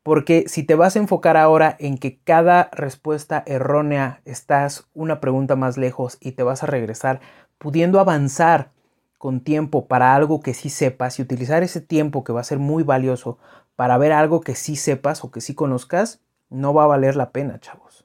Porque 0.03 0.45
si 0.47 0.63
te 0.63 0.75
vas 0.75 0.95
a 0.95 0.99
enfocar 0.99 1.39
ahora 1.39 1.75
en 1.79 1.97
que 1.97 2.19
cada 2.19 2.69
respuesta 2.73 3.43
errónea 3.47 4.21
estás 4.27 4.89
una 4.93 5.21
pregunta 5.21 5.57
más 5.57 5.79
lejos 5.79 6.19
y 6.21 6.33
te 6.33 6.43
vas 6.43 6.63
a 6.63 6.67
regresar 6.67 7.21
pudiendo 7.57 7.99
avanzar 7.99 8.73
con 9.17 9.41
tiempo 9.41 9.87
para 9.87 10.15
algo 10.15 10.43
que 10.43 10.53
sí 10.53 10.69
sepas 10.69 11.19
y 11.19 11.23
utilizar 11.23 11.63
ese 11.63 11.81
tiempo 11.81 12.25
que 12.25 12.35
va 12.35 12.43
a 12.43 12.45
ser 12.45 12.59
muy 12.59 12.83
valioso 12.83 13.39
para 13.79 13.97
ver 13.97 14.11
algo 14.11 14.41
que 14.41 14.57
sí 14.57 14.75
sepas 14.75 15.23
o 15.23 15.31
que 15.31 15.41
sí 15.41 15.55
conozcas, 15.55 16.21
no 16.51 16.75
va 16.75 16.83
a 16.83 16.89
valer 16.89 17.15
la 17.15 17.31
pena, 17.31 17.61
chavos. 17.61 18.05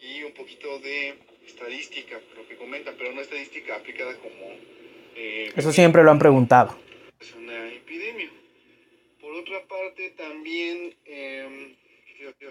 Y 0.00 0.24
un 0.24 0.34
poquito 0.34 0.80
de 0.80 1.14
estadística, 1.46 2.18
lo 2.34 2.48
que 2.48 2.56
comentan, 2.56 2.96
pero 2.98 3.12
no 3.12 3.20
estadística 3.20 3.76
aplicada 3.76 4.18
como... 4.18 4.50
Eh, 5.14 5.52
Eso 5.54 5.70
siempre 5.70 6.02
lo 6.02 6.10
han 6.10 6.18
preguntado. 6.18 6.76
Es 7.20 7.32
una 7.36 7.68
epidemia. 7.68 8.30
Por 9.20 9.32
otra 9.32 9.64
parte, 9.68 10.10
también... 10.18 10.96
Eh, 11.04 11.76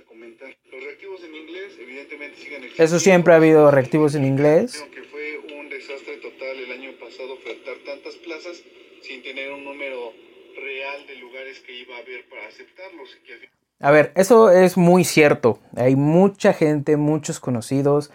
comentar. 0.08 0.56
Los 0.72 0.84
reactivos 0.84 1.24
en 1.25 1.36
inglés, 1.36 1.74
evidentemente, 1.77 2.38
siguen 2.38 2.63
existiendo. 2.63 2.84
Eso 2.86 3.00
siempre 3.00 3.34
ha 3.34 3.36
habido 3.36 3.70
reactivos 3.70 4.15
en 4.15 4.24
inglés. 4.24 4.82
Que 4.94 5.03
fue 5.03 5.39
un 5.39 5.70
desastre 5.70 6.18
total 6.18 6.56
el 6.58 6.72
año 6.72 6.91
pasado 7.00 7.34
ofertar 7.34 7.75
tantas 7.86 8.15
plazas 8.15 8.63
sin 9.01 9.22
tener 9.24 9.51
un 9.51 9.65
número 9.65 10.13
real 10.55 11.08
de 11.08 11.15
lugares 11.15 11.60
que 11.60 11.74
iba 11.74 11.96
a 11.96 12.00
haber 12.00 12.27
para 12.29 12.48
aceptarlos. 12.48 13.10
A 13.79 13.91
ver, 13.91 14.12
eso 14.15 14.51
es 14.51 14.77
muy 14.77 15.03
cierto. 15.03 15.60
Hay 15.75 15.96
mucha 15.96 16.53
gente, 16.53 16.98
muchos 16.98 17.39
conocidos 17.39 18.12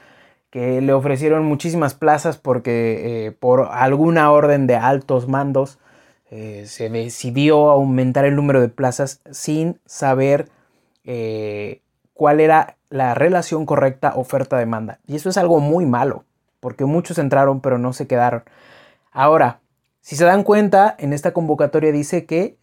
que 0.50 0.80
le 0.80 0.92
ofrecieron 0.92 1.44
muchísimas 1.44 1.94
plazas 1.94 2.38
porque 2.38 3.26
eh, 3.26 3.32
por 3.32 3.68
alguna 3.72 4.30
orden 4.30 4.66
de 4.66 4.76
altos 4.76 5.28
mandos 5.28 5.78
eh, 6.30 6.64
se 6.66 6.88
decidió 6.88 7.70
aumentar 7.70 8.24
el 8.24 8.36
número 8.36 8.60
de 8.60 8.68
plazas 8.68 9.20
sin 9.30 9.80
saber 9.86 10.48
eh, 11.04 11.82
cuál 12.14 12.40
era 12.40 12.76
la 12.88 13.14
relación 13.14 13.66
correcta 13.66 14.14
oferta-demanda. 14.16 15.00
Y 15.06 15.16
eso 15.16 15.28
es 15.28 15.36
algo 15.36 15.60
muy 15.60 15.84
malo, 15.84 16.24
porque 16.60 16.84
muchos 16.84 17.18
entraron 17.18 17.60
pero 17.60 17.78
no 17.78 17.92
se 17.92 18.06
quedaron. 18.06 18.44
Ahora, 19.12 19.60
si 20.06 20.14
se 20.14 20.24
dan 20.24 20.44
cuenta, 20.44 20.94
en 21.00 21.12
esta 21.12 21.32
convocatoria 21.32 21.90
dice 21.90 22.26
que 22.26 22.54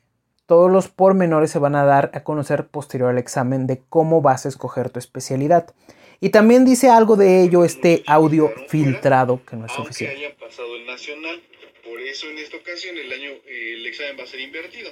todos 0.47 0.71
los 0.71 0.87
pormenores 0.87 1.51
se 1.51 1.59
van 1.59 1.75
a 1.75 1.83
dar 1.83 2.09
a 2.13 2.23
conocer 2.23 2.67
posterior 2.67 3.09
al 3.09 3.17
examen 3.17 3.67
de 3.67 3.81
cómo 3.89 4.21
vas 4.21 4.45
a 4.45 4.47
escoger 4.47 4.89
tu 4.89 4.97
especialidad. 4.97 5.75
Y 6.21 6.29
también 6.29 6.63
dice 6.63 6.87
algo 6.87 7.17
de 7.17 7.43
ello 7.43 7.65
este 7.65 8.01
audio 8.07 8.49
filtrado 8.69 9.43
que 9.45 9.57
no 9.57 9.65
es 9.65 9.77
oficial. 9.77 10.15
haya 10.15 10.33
pasado 10.37 10.73
el 10.73 10.85
nacional, 10.85 11.43
por 11.83 11.99
eso 11.99 12.29
en 12.29 12.37
esta 12.37 12.55
ocasión 12.55 12.97
el 12.97 13.11
año 13.11 13.31
el 13.45 13.85
examen 13.87 14.17
va 14.17 14.23
a 14.23 14.27
ser 14.27 14.39
invertido. 14.39 14.91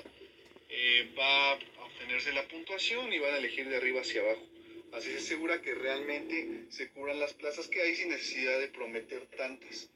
Eh, 0.68 1.10
va 1.18 1.52
a 1.54 1.86
obtenerse 1.86 2.34
la 2.34 2.46
puntuación 2.50 3.14
y 3.14 3.20
van 3.20 3.34
a 3.34 3.38
elegir 3.38 3.70
de 3.70 3.78
arriba 3.78 4.02
hacia 4.02 4.20
abajo. 4.20 4.42
Así 4.92 5.10
se 5.12 5.20
asegura 5.20 5.62
que 5.62 5.74
realmente 5.74 6.66
se 6.68 6.90
cubran 6.90 7.18
las 7.18 7.32
plazas 7.32 7.70
que 7.70 7.82
hay 7.82 7.96
sin 7.96 8.10
necesidad 8.10 8.60
de 8.60 8.68
prometer 8.68 9.26
tantas. 9.38 9.90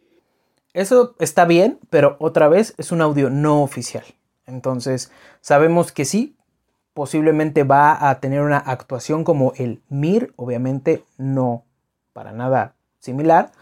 Eso 0.75 1.15
está 1.19 1.45
bien, 1.45 1.79
pero 1.89 2.17
otra 2.19 2.49
vez 2.49 2.73
es 2.77 2.91
un 2.91 3.01
audio 3.01 3.29
no 3.29 3.63
oficial. 3.63 4.03
Entonces, 4.45 5.09
sabemos 5.39 5.93
que 5.93 6.03
sí, 6.03 6.35
posiblemente 6.93 7.63
va 7.63 8.09
a 8.09 8.19
tener 8.19 8.41
una 8.41 8.57
actuación 8.57 9.23
como 9.23 9.53
el 9.55 9.81
MIR, 9.87 10.33
obviamente 10.35 11.05
no 11.17 11.63
para 12.11 12.33
nada 12.33 12.75
similar, 12.99 13.53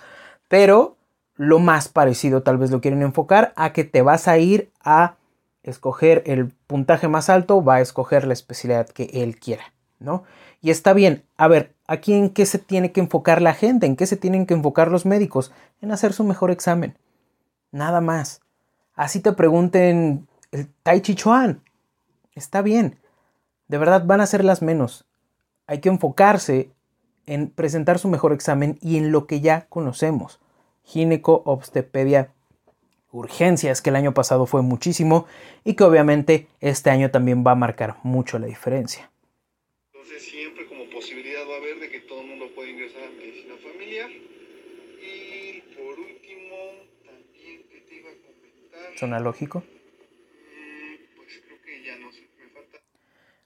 pero 0.48 0.98
lo 1.36 1.60
más 1.60 1.88
parecido 1.88 2.41
tal 2.41 2.58
vez 2.58 2.72
lo 2.72 2.82
quieren 2.82 3.03
enfocar 3.03 3.53
a 3.55 3.74
que 3.74 3.84
te 3.84 4.01
vas 4.01 4.27
a 4.27 4.39
ir 4.39 4.72
a 4.84 5.17
escoger 5.62 6.24
el 6.25 6.50
puntaje 6.65 7.08
más 7.10 7.29
alto, 7.29 7.63
va 7.63 7.75
a 7.75 7.82
escoger 7.82 8.25
la 8.25 8.34
especialidad 8.34 8.89
que 8.89 9.03
él 9.13 9.39
quiera, 9.39 9.72
Y 10.62 10.69
está 10.69 10.93
bien, 10.93 11.24
a 11.38 11.48
ver, 11.48 11.74
aquí 11.88 12.13
en 12.13 12.29
qué 12.29 12.45
se 12.45 12.60
tiene 12.60 12.91
que 12.91 13.01
enfocar 13.01 13.41
la 13.41 13.53
gente, 13.53 13.86
en 13.86 13.95
qué 13.95 14.05
se 14.05 14.17
tienen 14.17 14.45
que 14.45 14.53
enfocar 14.53 14.91
los 14.91 15.05
médicos, 15.05 15.51
en 15.81 15.91
hacer 15.91 16.13
su 16.13 16.24
mejor 16.24 16.51
examen. 16.51 16.98
Nada 17.72 18.01
más. 18.01 18.41
Así 18.95 19.19
te 19.19 19.33
pregunten 19.33 20.27
el 20.51 20.69
Tai 20.83 21.01
Chi 21.01 21.15
Chuan. 21.15 21.62
Está 22.36 22.62
bien. 22.62 23.00
De 23.67 23.77
verdad 23.77 24.05
van 24.05 24.22
a 24.22 24.25
ser 24.25 24.43
las 24.43 24.62
menos. 24.62 25.05
Hay 25.67 25.79
que 25.79 25.89
enfocarse 25.89 26.72
en 27.25 27.50
presentar 27.50 28.00
su 28.00 28.07
mejor 28.07 28.33
examen 28.33 28.77
y 28.81 28.98
en 28.98 29.12
lo 29.12 29.27
que 29.27 29.41
ya 29.41 29.65
conocemos. 29.69 30.39
Gineco, 30.83 31.41
obstepedia, 31.45 32.29
urgencias, 33.12 33.81
que 33.81 33.89
el 33.89 33.95
año 33.95 34.13
pasado 34.13 34.45
fue 34.45 34.62
muchísimo 34.62 35.25
y 35.63 35.75
que 35.75 35.83
obviamente 35.83 36.48
este 36.60 36.89
año 36.89 37.12
también 37.12 37.43
va 37.45 37.51
a 37.51 37.55
marcar 37.55 37.98
mucho 38.03 38.38
la 38.39 38.48
diferencia. 38.48 39.10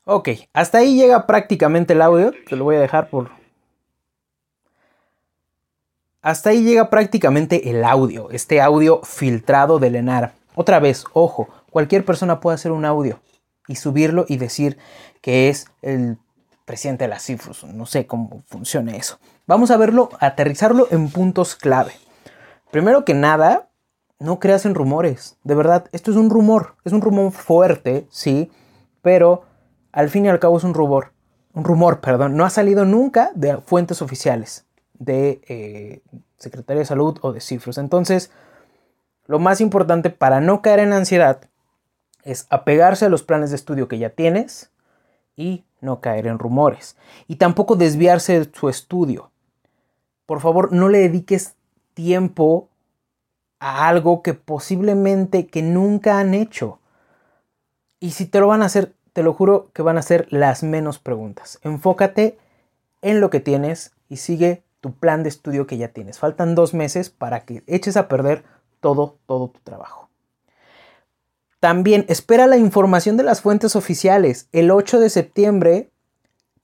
Ok, 0.04 0.30
hasta 0.54 0.78
ahí 0.78 0.96
llega 0.96 1.28
prácticamente 1.28 1.94
el 1.94 2.02
audio. 2.02 2.32
Te 2.48 2.56
lo 2.56 2.64
voy 2.64 2.78
a 2.78 2.80
dejar 2.80 3.10
por 3.10 3.30
hasta 6.28 6.50
ahí 6.50 6.62
llega 6.62 6.90
prácticamente 6.90 7.70
el 7.70 7.86
audio, 7.86 8.32
este 8.32 8.60
audio 8.60 9.02
filtrado 9.02 9.80
de 9.80 9.92
Lenar. 9.92 10.34
Otra 10.56 10.80
vez, 10.82 11.06
ojo, 11.14 11.48
cualquier 11.70 12.04
persona 12.04 12.42
puede 12.42 12.56
hacer 12.56 12.74
un 12.74 12.84
audio 12.84 13.22
y 13.66 13.78
subirlo 13.78 14.26
y 14.28 14.36
decir 14.36 14.78
que 15.22 15.48
es 15.48 15.68
el 15.82 16.18
presidente 16.66 17.06
de 17.06 17.08
la 17.08 17.20
Cifrus. 17.20 17.64
No 17.64 17.86
sé 17.86 18.08
cómo 18.08 18.44
funciona 18.48 18.98
eso. 18.98 19.20
Vamos 19.46 19.72
a 19.72 19.78
verlo, 19.78 20.10
aterrizarlo 20.20 20.90
en 20.92 21.10
puntos 21.12 21.56
clave. 21.56 21.94
Primero 22.72 23.06
que 23.06 23.14
nada, 23.14 23.67
no 24.20 24.40
creas 24.40 24.66
en 24.66 24.76
rumores. 24.76 25.38
De 25.44 25.56
verdad, 25.56 25.88
esto 25.92 26.12
es 26.12 26.18
un 26.18 26.30
rumor. 26.30 26.76
Es 26.84 26.94
un 26.94 27.02
rumor 27.02 27.32
fuerte, 27.32 28.08
sí, 28.10 28.52
pero 29.02 29.44
al 29.92 30.10
fin 30.10 30.26
y 30.26 30.30
al 30.30 30.40
cabo 30.40 30.58
es 30.58 30.64
un 30.64 30.74
rumor. 30.74 31.12
Un 31.54 31.64
rumor, 31.64 32.00
perdón. 32.02 32.36
No 32.36 32.46
ha 32.46 32.50
salido 32.50 32.86
nunca 32.86 33.32
de 33.36 33.58
fuentes 33.58 34.02
oficiales 34.02 34.66
de 34.94 35.42
eh, 35.48 36.02
Secretaría 36.38 36.80
de 36.80 36.86
Salud 36.86 37.18
o 37.22 37.32
de 37.32 37.42
cifras. 37.42 37.78
Entonces, 37.78 38.32
lo 39.26 39.40
más 39.40 39.62
importante 39.62 40.10
para 40.10 40.40
no 40.40 40.62
caer 40.62 40.80
en 40.80 40.94
ansiedad 40.94 41.42
es 42.24 42.48
apegarse 42.50 43.06
a 43.06 43.10
los 43.10 43.24
planes 43.24 43.50
de 43.52 43.56
estudio 43.56 43.88
que 43.88 43.98
ya 43.98 44.10
tienes 44.10 44.72
y 45.36 45.66
no 45.82 46.02
caer 46.02 46.28
en 46.28 46.40
rumores. 46.40 46.98
Y 47.28 47.36
tampoco 47.36 47.76
desviarse 47.76 48.40
de 48.40 48.52
su 48.54 48.70
estudio. 48.70 49.32
Por 50.26 50.42
favor, 50.42 50.74
no 50.74 50.90
le 50.90 51.00
dediques 51.00 51.56
tiempo 51.94 52.70
a 53.60 53.88
algo 53.88 54.22
que 54.22 54.34
posiblemente 54.34 55.48
que 55.48 55.62
nunca 55.62 56.20
han 56.20 56.34
hecho. 56.34 56.80
Y 58.00 58.12
si 58.12 58.26
te 58.26 58.40
lo 58.40 58.48
van 58.48 58.62
a 58.62 58.66
hacer, 58.66 58.94
te 59.14 59.24
lo 59.24 59.34
juro 59.34 59.72
que 59.74 59.82
van 59.82 59.98
a 59.98 60.04
ser 60.04 60.28
las 60.30 60.64
menos 60.64 61.00
preguntas. 61.00 61.60
Enfócate 61.64 62.38
en 63.02 63.20
lo 63.22 63.30
que 63.30 63.40
tienes 63.40 63.94
y 64.10 64.18
sigue 64.18 64.64
tu 64.80 64.94
plan 64.94 65.24
de 65.24 65.30
estudio 65.30 65.66
que 65.68 65.78
ya 65.78 65.90
tienes. 65.90 66.20
Faltan 66.20 66.56
dos 66.56 66.74
meses 66.74 67.10
para 67.10 67.42
que 67.42 67.64
eches 67.68 67.98
a 67.98 68.08
perder 68.08 68.44
todo, 68.80 69.18
todo 69.26 69.50
tu 69.50 69.60
trabajo. 69.62 70.10
También 71.60 72.06
espera 72.08 72.46
la 72.46 72.58
información 72.58 73.18
de 73.18 73.24
las 73.24 73.42
fuentes 73.42 73.76
oficiales. 73.76 74.48
El 74.52 74.70
8 74.70 75.00
de 75.00 75.10
septiembre, 75.10 75.90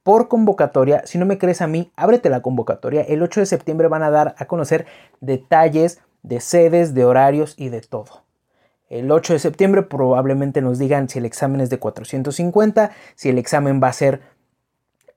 por 0.04 0.28
convocatoria, 0.28 1.02
si 1.06 1.18
no 1.18 1.26
me 1.26 1.40
crees 1.40 1.62
a 1.62 1.68
mí, 1.68 1.92
ábrete 1.96 2.30
la 2.30 2.44
convocatoria. 2.44 3.02
El 3.02 3.24
8 3.24 3.40
de 3.40 3.46
septiembre 3.48 3.88
van 3.88 4.04
a 4.04 4.12
dar 4.12 4.36
a 4.38 4.46
conocer 4.46 4.86
detalles 5.20 6.00
de 6.24 6.40
sedes, 6.40 6.94
de 6.94 7.06
horarios 7.06 7.54
y 7.58 7.70
de 7.70 7.82
todo. 7.82 8.24
El 8.90 9.12
8 9.12 9.34
de 9.34 9.40
septiembre 9.40 9.84
probablemente 9.84 10.62
nos 10.62 10.80
digan 10.80 11.10
si 11.10 11.20
el 11.20 11.26
examen 11.26 11.62
es 11.62 11.70
de 11.70 11.80
450, 11.80 12.92
si 13.16 13.30
el 13.30 13.38
examen 13.38 13.82
va 13.82 13.88
a 13.90 13.94
ser 13.94 14.22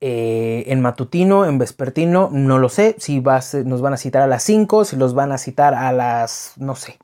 eh, 0.00 0.64
en 0.66 0.80
matutino, 0.80 1.46
en 1.46 1.58
vespertino, 1.58 2.28
no 2.32 2.58
lo 2.58 2.68
sé, 2.68 2.96
si 2.98 3.20
nos 3.20 3.80
van 3.80 3.94
a 3.94 3.96
citar 3.96 4.22
a 4.22 4.26
las 4.26 4.42
5, 4.42 4.84
si 4.84 4.96
los 4.96 5.14
van 5.14 5.32
a 5.32 5.38
citar 5.38 5.74
a 5.74 5.92
las, 5.92 6.52
no 6.56 6.74
sé. 6.74 6.98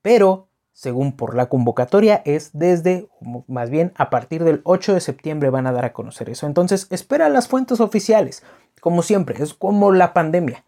Pero, 0.00 0.48
según 0.72 1.16
por 1.16 1.34
la 1.34 1.46
convocatoria, 1.46 2.22
es 2.24 2.50
desde, 2.52 3.08
más 3.46 3.70
bien, 3.70 3.92
a 3.96 4.10
partir 4.10 4.44
del 4.44 4.60
8 4.64 4.94
de 4.94 5.00
septiembre 5.00 5.50
van 5.50 5.66
a 5.66 5.72
dar 5.72 5.84
a 5.84 5.92
conocer 5.92 6.30
eso. 6.30 6.46
Entonces, 6.46 6.86
espera 6.90 7.28
las 7.28 7.48
fuentes 7.48 7.80
oficiales. 7.80 8.42
Como 8.80 9.02
siempre, 9.02 9.42
es 9.42 9.54
como 9.54 9.92
la 9.92 10.12
pandemia. 10.12 10.64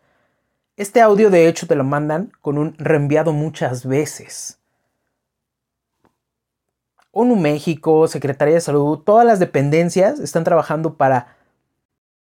Este 0.77 1.01
audio 1.01 1.31
de 1.31 1.49
hecho 1.49 1.67
te 1.67 1.75
lo 1.75 1.85
mandan 1.85 2.33
con 2.43 2.59
un 2.59 2.75
reenviado 2.77 3.33
muchas 3.33 3.87
veces. 3.87 4.59
ONU 7.13 7.35
México, 7.35 8.07
Secretaría 8.09 8.57
de 8.57 8.61
Salud, 8.61 8.99
todas 8.99 9.25
las 9.25 9.39
dependencias 9.39 10.21
están 10.21 10.45
trabajando 10.45 10.99
para 10.99 11.35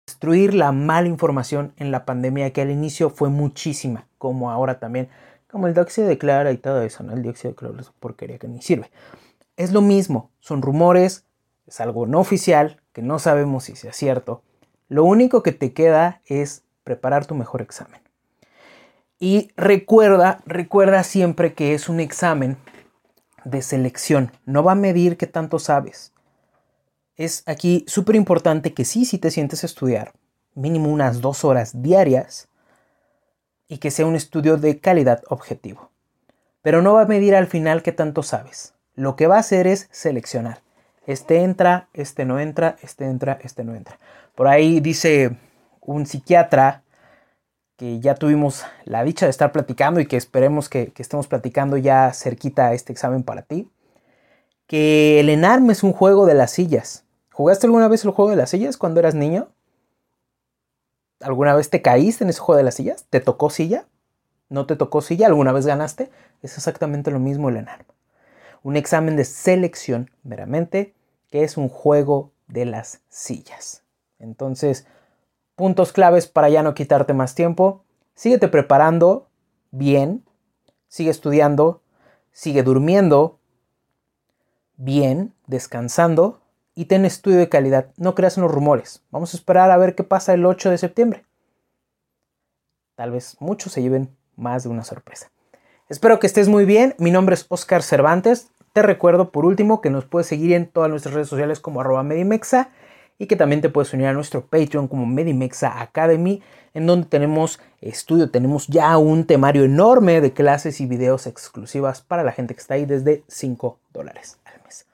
destruir 0.07 0.55
la 0.55 0.71
mala 0.71 1.09
información 1.09 1.73
en 1.79 1.91
la 1.91 2.05
pandemia 2.05 2.53
que 2.53 2.61
al 2.61 2.71
inicio 2.71 3.11
fue 3.11 3.29
muchísima, 3.29 4.07
como 4.19 4.53
ahora 4.53 4.79
también, 4.79 5.09
como 5.51 5.67
el 5.67 5.75
dióxido 5.75 6.07
de 6.07 6.17
cloro 6.17 6.53
y 6.53 6.57
todo 6.57 6.81
eso, 6.83 7.03
¿no? 7.03 7.13
El 7.13 7.23
dióxido 7.23 7.51
de 7.51 7.57
cloro 7.57 7.81
es 7.81 7.91
porquería 7.99 8.39
que 8.39 8.47
ni 8.47 8.63
sirve. 8.63 8.89
Es 9.57 9.73
lo 9.73 9.81
mismo, 9.81 10.31
son 10.39 10.63
rumores, 10.63 11.25
es 11.67 11.81
algo 11.81 12.07
no 12.07 12.21
oficial, 12.21 12.81
que 12.93 13.03
no 13.03 13.19
sabemos 13.19 13.65
si 13.65 13.75
sea 13.75 13.93
cierto. 13.93 14.43
Lo 14.87 15.03
único 15.03 15.43
que 15.43 15.51
te 15.51 15.73
queda 15.73 16.21
es 16.27 16.63
preparar 16.85 17.27
tu 17.27 17.35
mejor 17.35 17.61
examen. 17.61 18.04
Y 19.19 19.51
recuerda, 19.57 20.43
recuerda 20.45 21.03
siempre 21.03 21.55
que 21.55 21.75
es 21.75 21.89
un 21.89 22.01
examen 22.01 22.57
de 23.45 23.63
selección. 23.63 24.33
No 24.45 24.63
va 24.63 24.73
a 24.73 24.77
medir 24.77 25.17
qué 25.17 25.27
tanto 25.27 25.59
sabes. 25.59 26.13
Es 27.17 27.43
aquí 27.47 27.85
súper 27.87 28.17
importante 28.17 28.75
que 28.75 28.85
sí, 28.85 29.05
si 29.05 29.19
te 29.19 29.31
sientes 29.31 29.63
estudiar, 29.63 30.13
mínimo 30.55 30.89
unas 30.89 31.21
dos 31.21 31.45
horas 31.45 31.83
diarias, 31.83 32.49
y 33.69 33.79
que 33.79 33.91
sea 33.91 34.07
un 34.07 34.15
estudio 34.15 34.57
de 34.57 34.79
calidad 34.79 35.23
objetivo. 35.29 35.91
Pero 36.63 36.83
no 36.83 36.95
va 36.95 37.03
a 37.03 37.07
medir 37.07 37.35
al 37.35 37.47
final 37.47 37.83
qué 37.83 37.93
tanto 37.93 38.23
sabes. 38.23 38.75
Lo 38.95 39.17
que 39.17 39.27
va 39.27 39.37
a 39.37 39.41
hacer 39.41 39.67
es 39.67 39.89
seleccionar. 39.91 40.63
Este 41.07 41.43
entra, 41.43 41.89
este 41.93 42.25
no 42.25 42.39
entra, 42.39 42.77
este 42.83 43.05
entra, 43.07 43.39
este 43.43 43.65
no 43.65 43.75
entra. 43.75 43.99
Por 44.35 44.49
ahí 44.49 44.81
dice 44.81 45.37
un 45.81 46.07
psiquiatra 46.07 46.84
que 47.77 48.01
ya 48.01 48.15
tuvimos 48.15 48.65
la 48.85 49.03
dicha 49.03 49.27
de 49.27 49.31
estar 49.31 49.53
platicando 49.53 50.01
y 50.01 50.07
que 50.07 50.17
esperemos 50.17 50.69
que, 50.69 50.93
estemos 50.97 51.27
platicando 51.27 51.77
ya 51.77 52.13
cerquita 52.13 52.69
a 52.69 52.75
este 52.75 52.93
examen 52.93 53.23
para 53.23 53.43
ti. 53.43 53.69
Que 54.67 55.21
el 55.21 55.29
ENARM 55.29 55.71
es 55.71 55.83
un 55.83 55.93
juego 55.93 56.27
de 56.27 56.35
las 56.35 56.53
sillas. 56.53 57.05
¿Jugaste 57.33 57.67
alguna 57.67 57.89
vez 57.89 58.05
el 58.05 58.13
juego 58.13 58.31
de 58.31 58.37
las 58.37 58.51
sillas 58.51 58.77
cuando 58.77 59.01
eras 59.01 59.15
niño? 59.15 59.49
¿Alguna 61.21 61.55
vez 61.55 61.71
te 61.71 61.83
caíste 61.83 62.25
en 62.25 62.31
ese 62.31 62.41
juego 62.41 62.59
de 62.59 62.65
las 62.65 62.75
sillas? 62.75 63.07
¿Te 63.11 63.21
tocó 63.21 63.51
silla? 63.51 63.87
¿No 64.49 64.67
te 64.67 64.77
tocó 64.77 65.01
silla? 65.01 65.27
¿Alguna 65.27 65.53
vez 65.53 65.67
ganaste? 65.67 66.11
Es 66.43 66.57
exactamente 66.57 67.11
lo 67.11 67.19
mismo 67.19 67.49
el 67.49 67.57
ENARM. 67.57 67.87
Un 68.63 68.77
examen 68.77 69.17
de 69.17 69.25
selección 69.25 70.11
meramente 70.23 70.95
que 71.31 71.43
es 71.43 71.57
un 71.57 71.69
juego 71.69 72.31
de 72.47 72.65
las 72.65 73.01
sillas. 73.09 73.83
Entonces, 74.19 74.87
puntos 75.57 75.93
claves 75.93 76.27
para 76.27 76.49
ya 76.49 76.63
no 76.63 76.75
quitarte 76.75 77.13
más 77.13 77.35
tiempo. 77.35 77.85
Síguete 78.15 78.49
preparando 78.49 79.29
bien, 79.71 80.25
sigue 80.89 81.11
estudiando, 81.11 81.83
sigue 82.33 82.63
durmiendo 82.63 83.39
bien, 84.77 85.35
descansando 85.47 86.41
y 86.75 86.87
ten 86.87 87.05
estudio 87.05 87.39
de 87.39 87.49
calidad. 87.49 87.93
No 87.97 88.15
creas 88.15 88.37
en 88.37 88.43
los 88.43 88.53
rumores. 88.53 89.03
Vamos 89.11 89.35
a 89.35 89.37
esperar 89.37 89.71
a 89.71 89.77
ver 89.77 89.95
qué 89.95 90.05
pasa 90.05 90.35
el 90.35 90.45
8 90.45 90.71
de 90.71 90.79
septiembre. 90.79 91.25
Tal 92.97 93.11
vez 93.11 93.37
muchos 93.41 93.73
se 93.73 93.83
lleven 93.83 94.17
más 94.37 94.65
de 94.65 94.69
una 94.69 94.85
sorpresa. 94.85 95.31
Espero 95.89 96.19
que 96.19 96.27
estés 96.27 96.49
muy 96.49 96.65
bien. 96.65 96.95
Mi 96.99 97.11
nombre 97.11 97.35
es 97.35 97.47
Oscar 97.49 97.83
Cervantes. 97.83 98.49
Te 98.73 98.83
recuerdo 98.83 99.31
por 99.31 99.45
último 99.45 99.81
que 99.81 99.91
nos 99.91 100.05
puedes 100.05 100.27
seguir 100.27 100.53
en 100.53 100.67
todas 100.67 100.91
nuestras 100.91 101.15
redes 101.15 101.29
sociales 101.29 101.61
como 101.61 101.81
arroba 101.81 102.03
medimexa 102.03 102.71
y 103.19 103.27
que 103.27 103.37
también 103.37 103.61
te 103.61 103.69
puedes 103.69 103.93
unir 103.93 104.07
a 104.07 104.13
nuestro 104.13 104.47
Patreon 104.47 104.89
como 104.89 105.07
Medimexa 105.07 105.81
Academy, 105.81 106.43
en 106.75 106.87
donde 106.87 107.07
tenemos 107.07 107.61
estudio, 107.81 108.31
tenemos 108.31 108.67
ya 108.67 108.99
un 108.99 109.25
temario 109.25 109.65
enorme 109.65 110.21
de 110.21 110.33
clases 110.33 110.81
y 110.81 110.87
videos 110.87 111.27
exclusivas 111.27 112.03
para 112.03 112.25
la 112.25 112.33
gente 112.33 112.55
que 112.55 112.61
está 112.61 112.75
ahí 112.75 112.85
desde 112.85 113.23
5 113.29 113.79
dólares 113.93 114.39
al 114.45 114.61
mes. 114.65 114.87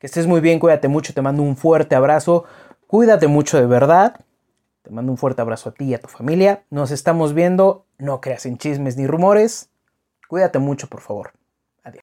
Que 0.00 0.06
estés 0.06 0.26
muy 0.26 0.40
bien, 0.40 0.58
cuídate 0.58 0.88
mucho, 0.88 1.12
te 1.12 1.22
mando 1.22 1.42
un 1.42 1.56
fuerte 1.56 1.94
abrazo, 1.94 2.44
cuídate 2.86 3.26
mucho 3.26 3.58
de 3.58 3.66
verdad, 3.66 4.20
te 4.82 4.90
mando 4.90 5.12
un 5.12 5.18
fuerte 5.18 5.42
abrazo 5.42 5.70
a 5.70 5.72
ti 5.72 5.84
y 5.86 5.94
a 5.94 6.00
tu 6.00 6.08
familia, 6.08 6.64
nos 6.70 6.90
estamos 6.90 7.34
viendo, 7.34 7.84
no 7.98 8.20
creas 8.20 8.46
en 8.46 8.56
chismes 8.56 8.96
ni 8.96 9.06
rumores, 9.06 9.68
cuídate 10.28 10.58
mucho 10.58 10.86
por 10.86 11.00
favor. 11.00 11.32
Adiós. 11.82 12.02